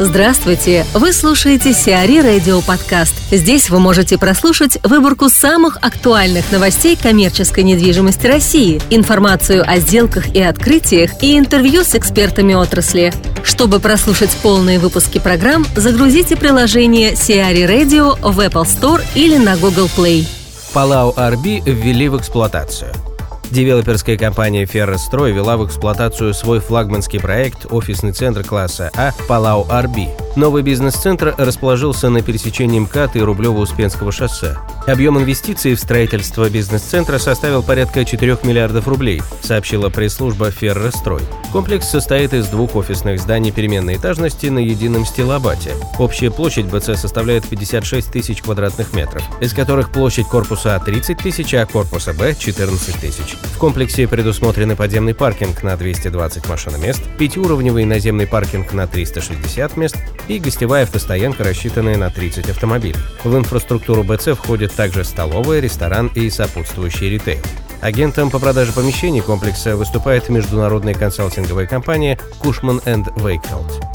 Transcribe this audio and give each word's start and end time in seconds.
Здравствуйте! 0.00 0.84
Вы 0.92 1.12
слушаете 1.12 1.72
Сиари 1.72 2.18
Радио 2.18 2.60
Подкаст. 2.62 3.14
Здесь 3.30 3.70
вы 3.70 3.78
можете 3.78 4.18
прослушать 4.18 4.76
выборку 4.82 5.28
самых 5.28 5.76
актуальных 5.82 6.50
новостей 6.50 6.96
коммерческой 7.00 7.62
недвижимости 7.62 8.26
России, 8.26 8.82
информацию 8.90 9.62
о 9.64 9.78
сделках 9.78 10.34
и 10.34 10.42
открытиях 10.42 11.22
и 11.22 11.38
интервью 11.38 11.84
с 11.84 11.94
экспертами 11.94 12.54
отрасли. 12.54 13.12
Чтобы 13.44 13.78
прослушать 13.78 14.36
полные 14.42 14.80
выпуски 14.80 15.20
программ, 15.20 15.64
загрузите 15.76 16.34
приложение 16.34 17.14
Сиари 17.14 17.62
Radio 17.62 18.18
в 18.20 18.40
Apple 18.40 18.64
Store 18.64 19.00
или 19.14 19.36
на 19.36 19.56
Google 19.56 19.88
Play. 19.96 20.26
Палау 20.72 21.14
Арби 21.16 21.62
ввели 21.64 22.08
в 22.08 22.18
эксплуатацию– 22.18 22.92
Девелоперская 23.54 24.16
компания 24.16 24.66
«Феррострой» 24.66 25.30
вела 25.30 25.56
в 25.56 25.64
эксплуатацию 25.64 26.34
свой 26.34 26.58
флагманский 26.58 27.20
проект 27.20 27.72
«Офисный 27.72 28.10
центр 28.10 28.42
класса 28.42 28.90
А» 28.96 29.12
«Палау 29.28 29.64
Арби». 29.70 30.08
Новый 30.36 30.64
бизнес-центр 30.64 31.32
расположился 31.38 32.10
на 32.10 32.20
пересечении 32.20 32.80
МКАД 32.80 33.14
и 33.14 33.20
Рублево-Успенского 33.20 34.10
шоссе. 34.10 34.56
Объем 34.84 35.16
инвестиций 35.16 35.74
в 35.74 35.80
строительство 35.80 36.50
бизнес-центра 36.50 37.18
составил 37.18 37.62
порядка 37.62 38.04
4 38.04 38.38
миллиардов 38.42 38.88
рублей, 38.88 39.22
сообщила 39.42 39.90
пресс-служба 39.90 40.50
«Феррострой». 40.50 41.22
Комплекс 41.52 41.88
состоит 41.88 42.34
из 42.34 42.48
двух 42.48 42.74
офисных 42.74 43.20
зданий 43.20 43.52
переменной 43.52 43.94
этажности 43.94 44.46
на 44.46 44.58
едином 44.58 45.06
стилобате. 45.06 45.74
Общая 46.00 46.32
площадь 46.32 46.66
БЦ 46.66 46.98
составляет 46.98 47.46
56 47.48 48.10
тысяч 48.10 48.42
квадратных 48.42 48.92
метров, 48.92 49.22
из 49.40 49.52
которых 49.52 49.92
площадь 49.92 50.26
корпуса 50.26 50.74
А 50.74 50.80
30 50.80 51.16
тысяч, 51.16 51.54
а 51.54 51.64
корпуса 51.64 52.12
Б 52.12 52.34
14 52.36 52.96
тысяч. 52.96 53.36
В 53.54 53.58
комплексе 53.58 54.08
предусмотрены 54.08 54.74
подземный 54.74 55.14
паркинг 55.14 55.62
на 55.62 55.76
220 55.76 56.48
машиномест, 56.48 57.02
пятиуровневый 57.18 57.84
наземный 57.84 58.26
паркинг 58.26 58.72
на 58.72 58.88
360 58.88 59.76
мест 59.76 59.96
и 60.28 60.38
гостевая 60.38 60.84
автостоянка, 60.84 61.44
рассчитанная 61.44 61.96
на 61.96 62.10
30 62.10 62.50
автомобилей. 62.50 62.96
В 63.22 63.36
инфраструктуру 63.36 64.02
БЦ 64.02 64.28
входит 64.36 64.72
также 64.72 65.04
столовая, 65.04 65.60
ресторан 65.60 66.10
и 66.14 66.30
сопутствующий 66.30 67.10
ритейл. 67.10 67.42
Агентом 67.80 68.30
по 68.30 68.38
продаже 68.38 68.72
помещений 68.72 69.20
комплекса 69.20 69.76
выступает 69.76 70.28
международная 70.30 70.94
консалтинговая 70.94 71.66
компания 71.66 72.18
Cushman 72.42 72.82
Wakefield. 73.16 73.93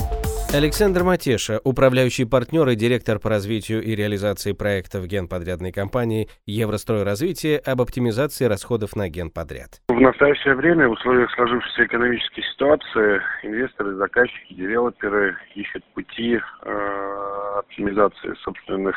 Александр 0.52 1.04
Матеша, 1.04 1.60
управляющий 1.64 2.26
партнер 2.26 2.68
и 2.70 2.76
директор 2.76 3.20
по 3.20 3.30
развитию 3.30 3.84
и 3.84 3.94
реализации 3.96 4.54
проектов 4.54 5.06
генподрядной 5.06 5.72
компании 5.72 6.28
«Еврострой 6.48 7.04
развитие» 7.04 7.60
об 7.60 7.82
оптимизации 7.82 8.46
расходов 8.46 8.96
на 8.96 9.10
генподряд. 9.10 9.80
В 9.90 10.02
настоящее 10.02 10.56
время 10.56 10.88
в 10.88 10.94
условиях 10.94 11.30
сложившейся 11.36 11.86
экономической 11.86 12.42
ситуации 12.42 13.22
инвесторы, 13.44 13.94
заказчики, 13.94 14.56
девелоперы 14.56 15.38
ищут 15.54 15.86
пути 15.94 16.40
э, 16.64 17.60
оптимизации 17.60 18.34
собственных 18.42 18.96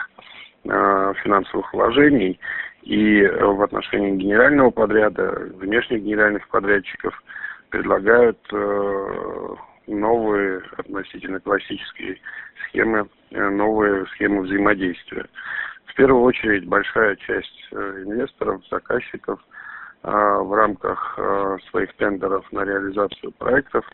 э, 0.64 1.12
финансовых 1.22 1.70
вложений 1.75 2.41
и 2.81 3.27
в 3.27 3.61
отношении 3.61 4.16
генерального 4.16 4.70
подряда, 4.70 5.50
внешних 5.56 6.03
генеральных 6.03 6.48
подрядчиков 6.48 7.22
предлагают 7.69 8.39
э, 8.55 9.55
новые 9.86 10.62
относительно 10.77 11.41
классические 11.41 12.19
схемы, 12.66 13.08
э, 13.30 13.48
новые 13.48 14.06
схемы 14.06 14.42
взаимодействия. 14.42 15.27
В 15.86 15.94
первую 15.94 16.22
очередь 16.22 16.66
большая 16.66 17.16
часть 17.16 17.69
э, 17.72 18.03
инвесторов, 18.06 18.62
заказчиков 18.70 19.41
э, 20.03 20.10
в 20.10 20.53
рамках 20.55 21.19
своих 21.70 21.94
тендеров 21.94 22.50
на 22.53 22.64
реализацию 22.64 23.33
проектов 23.33 23.84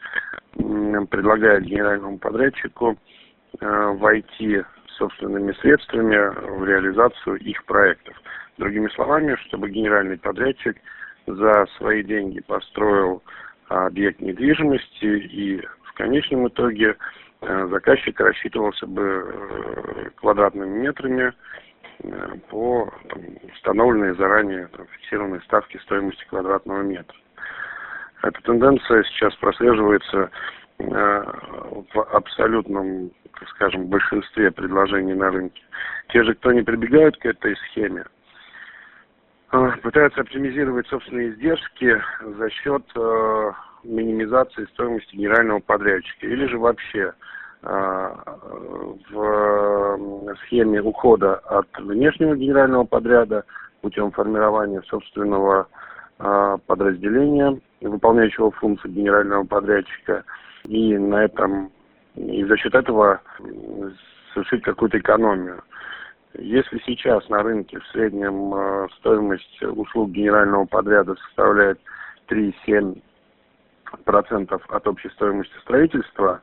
предлагает 0.54 1.64
генеральному 1.64 2.18
подрядчику 2.18 2.98
войти 3.60 4.62
собственными 4.96 5.52
средствами 5.52 6.16
в 6.58 6.64
реализацию 6.64 7.36
их 7.36 7.64
проектов. 7.64 8.20
Другими 8.58 8.88
словами, 8.88 9.36
чтобы 9.46 9.70
генеральный 9.70 10.18
подрядчик 10.18 10.76
за 11.26 11.66
свои 11.76 12.02
деньги 12.02 12.40
построил 12.40 13.22
объект 13.68 14.20
недвижимости 14.20 15.04
и 15.04 15.62
конечном 15.98 16.48
итоге 16.48 16.96
э, 17.42 17.66
заказчик 17.70 18.18
рассчитывался 18.20 18.86
бы 18.86 19.02
э, 19.02 20.10
квадратными 20.16 20.78
метрами 20.78 21.34
э, 22.04 22.34
по 22.48 22.90
там, 23.08 23.20
установленной 23.52 24.14
заранее 24.14 24.68
там, 24.68 24.86
фиксированной 24.86 25.42
ставке 25.42 25.78
стоимости 25.80 26.24
квадратного 26.30 26.82
метра. 26.82 27.16
Эта 28.22 28.40
тенденция 28.42 29.02
сейчас 29.04 29.34
прослеживается 29.36 30.30
в 30.78 32.02
абсолютном, 32.12 33.10
так 33.38 33.48
скажем, 33.48 33.86
большинстве 33.86 34.52
предложений 34.52 35.14
на 35.14 35.30
рынке. 35.30 35.60
Те 36.08 36.22
же, 36.22 36.34
кто 36.34 36.52
не 36.52 36.62
прибегают 36.62 37.16
к 37.16 37.26
этой 37.26 37.56
схеме, 37.56 38.04
пытаются 39.82 40.20
оптимизировать 40.20 40.86
собственные 40.86 41.30
издержки 41.30 42.00
за 42.22 42.50
счет 42.50 42.84
минимизации 43.88 44.66
стоимости 44.72 45.16
генерального 45.16 45.60
подрядчика 45.60 46.26
или 46.26 46.46
же 46.46 46.58
вообще 46.58 47.12
а, 47.62 48.14
в 49.10 50.36
схеме 50.44 50.80
ухода 50.80 51.36
от 51.36 51.66
внешнего 51.78 52.36
генерального 52.36 52.84
подряда 52.84 53.44
путем 53.80 54.12
формирования 54.12 54.82
собственного 54.82 55.66
а, 56.18 56.58
подразделения, 56.58 57.58
выполняющего 57.80 58.50
функции 58.52 58.88
генерального 58.88 59.44
подрядчика, 59.44 60.24
и 60.64 60.96
на 60.96 61.24
этом 61.24 61.70
и 62.14 62.44
за 62.44 62.56
счет 62.56 62.74
этого 62.74 63.20
совершить 64.34 64.62
какую-то 64.62 64.98
экономию. 64.98 65.62
Если 66.34 66.80
сейчас 66.84 67.28
на 67.28 67.42
рынке 67.42 67.78
в 67.78 67.86
среднем 67.88 68.52
а, 68.54 68.88
стоимость 68.98 69.62
услуг 69.62 70.10
генерального 70.10 70.66
подряда 70.66 71.14
составляет 71.16 71.80
3,7 72.28 73.00
процентов 74.04 74.62
от 74.68 74.86
общей 74.86 75.10
стоимости 75.10 75.56
строительства, 75.60 76.40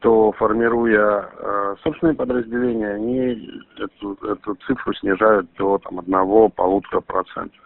то 0.00 0.32
формируя 0.32 1.28
э, 1.30 1.76
собственные 1.82 2.16
подразделения, 2.16 2.94
они 2.94 3.50
эту, 3.76 4.14
эту 4.26 4.54
цифру 4.66 4.94
снижают 4.94 5.48
до 5.58 5.78
там, 5.78 5.98
одного-полутора 5.98 7.00
процентов. 7.00 7.60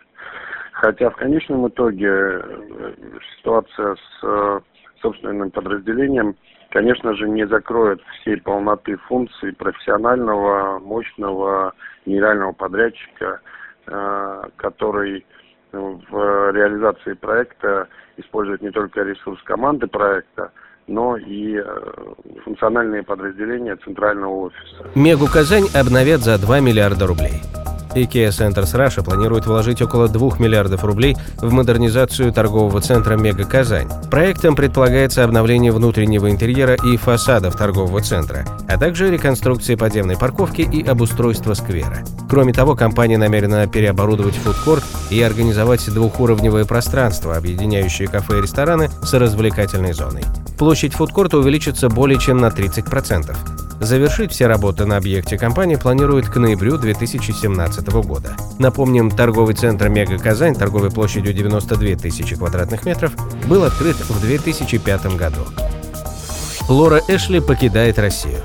Хотя 0.72 1.10
в 1.10 1.16
конечном 1.16 1.69
итоге 1.69 2.08
э, 2.08 2.94
ситуация 3.38 3.94
с 3.94 4.24
э, 4.24 4.60
собственным 5.00 5.50
подразделением, 5.53 6.34
конечно 6.70 7.14
же, 7.14 7.28
не 7.28 7.47
закроет 7.47 8.03
всей 8.20 8.41
полноты 8.41 8.97
функций 8.97 9.53
профессионального, 9.53 10.80
мощного 10.80 11.74
генерального 12.04 12.53
подрядчика, 12.53 13.41
э, 13.86 14.42
который 14.56 15.24
в 15.74 16.52
реализации 16.52 17.14
проекта 17.14 17.88
использовать 18.16 18.62
не 18.62 18.70
только 18.70 19.02
ресурс 19.02 19.42
команды 19.42 19.86
проекта, 19.86 20.52
но 20.86 21.16
и 21.16 21.56
э, 21.56 21.64
функциональные 22.44 23.02
подразделения 23.02 23.76
центрального 23.76 24.46
офиса. 24.46 24.86
Мегу 24.94 25.26
Казань 25.26 25.66
обновят 25.74 26.20
за 26.20 26.38
2 26.38 26.60
миллиарда 26.60 27.06
рублей. 27.06 27.42
IKEA 27.94 28.28
Centers 28.28 28.75
Russia 28.75 29.03
планирует 29.03 29.47
вложить 29.47 29.82
около 29.82 30.09
2 30.09 30.38
миллиардов 30.38 30.84
рублей 30.84 31.16
в 31.38 31.53
модернизацию 31.53 32.32
торгового 32.32 32.81
центра 32.81 33.16
Мега 33.16 33.44
Казань. 33.44 33.88
Проектом 34.10 34.56
предполагается 34.56 35.25
обновление 35.25 35.72
внутреннего 35.72 36.31
интерьера 36.31 36.75
и 36.75 36.97
фасадов 36.97 37.56
торгового 37.56 38.00
центра, 38.00 38.44
а 38.69 38.78
также 38.78 39.10
реконструкция 39.10 39.77
подземной 39.77 40.16
парковки 40.16 40.62
и 40.62 40.87
обустройство 40.87 41.54
сквера. 41.54 42.04
Кроме 42.28 42.53
того, 42.53 42.75
компания 42.75 43.19
намерена 43.19 43.66
переоборудовать 43.66 44.34
фудкорт 44.37 44.84
и 45.10 45.21
организовать 45.22 45.88
двухуровневое 45.93 46.65
пространство, 46.65 47.37
объединяющее 47.37 48.09
кафе 48.09 48.38
и 48.38 48.43
рестораны 48.43 48.91
с 49.03 49.12
развлекательной 49.15 49.93
зоной. 49.93 50.25
Площадь 50.59 50.94
фудкорта 50.94 51.38
увеличится 51.38 51.88
более 51.88 52.19
чем 52.19 52.38
на 52.38 52.47
30%. 52.47 53.64
Завершить 53.80 54.32
все 54.32 54.47
работы 54.47 54.86
на 54.86 54.97
объекте 54.97 55.36
компания 55.36 55.76
планирует 55.76 56.28
к 56.28 56.36
ноябрю 56.36 56.78
2017 56.78 57.88
года. 58.04 58.36
Напомним, 58.59 59.10
торговый 59.10 59.54
центр 59.54 59.88
«Мега 59.88 60.18
Казань» 60.18 60.54
торговой 60.54 60.91
площадью 60.91 61.34
92 61.34 61.97
тысячи 61.97 62.36
квадратных 62.36 62.86
метров 62.86 63.12
был 63.47 63.65
открыт 63.65 63.97
в 63.97 64.21
2005 64.21 65.16
году. 65.16 65.41
Лора 66.68 67.03
Эшли 67.09 67.41
покидает 67.41 67.98
Россию. 67.98 68.41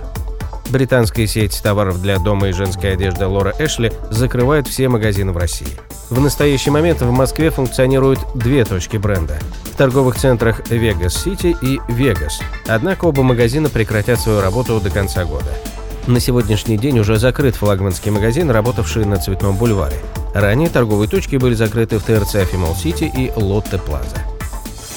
Британская 0.70 1.26
сеть 1.26 1.62
товаров 1.64 2.02
для 2.02 2.20
дома 2.20 2.50
и 2.50 2.52
женской 2.52 2.94
одежды 2.94 3.26
Лора 3.26 3.54
Эшли 3.60 3.92
закрывает 4.12 4.68
все 4.68 4.88
магазины 4.90 5.32
в 5.32 5.38
России. 5.38 5.80
В 6.10 6.20
настоящий 6.20 6.70
момент 6.70 7.02
в 7.02 7.12
Москве 7.12 7.50
функционируют 7.50 8.20
две 8.36 8.66
точки 8.66 8.98
бренда 8.98 9.40
торговых 9.80 10.18
центрах 10.18 10.60
Vegas 10.70 11.16
City 11.26 11.56
и 11.62 11.80
Vegas. 11.90 12.42
Однако 12.68 13.06
оба 13.06 13.24
магазина 13.24 13.70
прекратят 13.70 14.20
свою 14.20 14.42
работу 14.42 14.82
до 14.82 14.90
конца 14.90 15.24
года. 15.24 15.58
На 16.06 16.20
сегодняшний 16.20 16.78
день 16.78 17.00
уже 17.00 17.18
закрыт 17.18 17.56
флагманский 17.56 18.12
магазин, 18.12 18.52
работавший 18.52 19.06
на 19.06 19.16
Цветном 19.16 19.56
бульваре. 19.56 19.96
Ранее 20.34 20.68
торговые 20.68 21.08
точки 21.08 21.38
были 21.38 21.54
закрыты 21.54 21.98
в 21.98 22.04
ТРЦ 22.04 22.36
Афимол 22.36 22.76
Сити 22.76 23.10
и 23.16 23.32
Лотте 23.38 23.78
Плаза. 23.78 24.18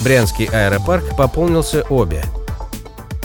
Брянский 0.01 0.47
аэропарк 0.47 1.17
пополнился 1.17 1.85
обе 1.89 2.25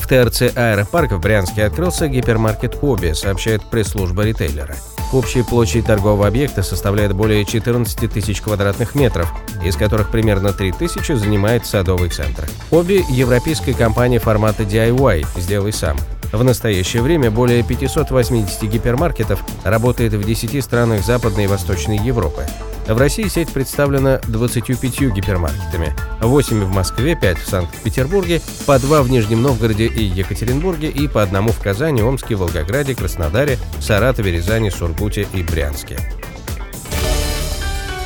В 0.08 0.10
ТРЦ 0.10 0.56
«Аэропарк» 0.56 1.12
в 1.12 1.20
Брянске 1.20 1.66
открылся 1.66 2.08
гипермаркет 2.08 2.78
«Оби», 2.82 3.12
сообщает 3.12 3.62
пресс-служба 3.62 4.24
ритейлера. 4.24 4.78
Общая 5.12 5.44
площадь 5.44 5.86
торгового 5.86 6.28
объекта 6.28 6.64
составляет 6.64 7.12
более 7.12 7.44
14 7.44 8.10
тысяч 8.10 8.40
квадратных 8.40 8.96
метров, 8.96 9.30
из 9.66 9.76
которых 9.76 10.10
примерно 10.10 10.54
3 10.54 10.72
тысячи 10.72 11.12
занимает 11.12 11.66
садовый 11.66 12.10
центр. 12.10 12.48
«Оби»– 12.72 13.04
европейская 13.10 13.74
компания 13.74 14.20
формата 14.20 14.64
DIY 14.64 15.26
«Сделай 15.36 15.74
сам». 15.74 15.98
В 16.32 16.42
настоящее 16.42 17.02
время 17.02 17.30
более 17.30 17.62
580 17.64 18.64
гипермаркетов 18.64 19.44
работает 19.66 20.14
в 20.14 20.24
10 20.24 20.64
странах 20.64 21.04
Западной 21.04 21.44
и 21.44 21.48
Восточной 21.48 21.98
Европы. 21.98 22.46
В 22.88 22.98
России 22.98 23.28
сеть 23.28 23.50
представлена 23.50 24.22
25 24.30 25.14
гипермаркетами, 25.14 25.94
8 26.22 26.64
в 26.64 26.70
Москве, 26.70 27.18
5 27.20 27.38
в 27.38 27.50
Санкт-Петербурге, 27.50 28.42
по 28.66 28.80
2 28.80 29.04
в 29.04 29.10
Нижнем 29.10 29.42
Новгороде 29.42 29.88
и 29.88 30.04
Екатеринбурге 30.04 30.90
и 30.90 31.10
по 31.10 31.22
одному 31.22 31.52
в 31.52 31.60
Казани, 31.60 32.02
Омске, 32.02 32.36
Волгограде, 32.36 32.96
Краснодаре, 32.96 33.58
Саратове, 33.82 34.32
Рязани, 34.32 34.70
Сургуте 34.70 35.28
и 35.34 35.44
Брянске. 35.44 36.00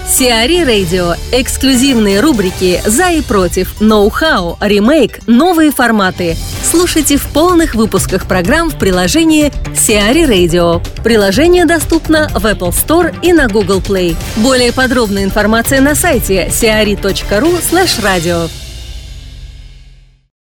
Сиари 0.08 0.64
Радио. 0.64 1.14
Эксклюзивные 1.32 2.20
рубрики 2.20 2.82
«За 2.86 3.12
и 3.12 3.22
против», 3.22 3.80
«Ноу-хау», 3.80 4.58
«Ремейк», 4.60 5.20
«Новые 5.28 5.72
форматы». 5.72 6.36
Слушайте 6.72 7.18
в 7.18 7.28
полных 7.28 7.76
выпусках 7.76 8.26
программ 8.26 8.70
в 8.70 8.80
приложении 8.80 9.52
Сиари 9.76 10.24
Radio. 10.24 10.82
Приложение 11.04 11.66
доступно 11.66 12.30
в 12.30 12.46
Apple 12.46 12.70
Store 12.70 13.14
и 13.22 13.34
на 13.34 13.50
Google 13.50 13.82
Play. 13.82 14.16
Более 14.38 14.72
подробная 14.72 15.26
информация 15.26 15.82
на 15.82 15.96
сайте 15.96 16.48
siari.ru 16.48 17.62
slash 17.62 18.02
radio. 18.02 18.50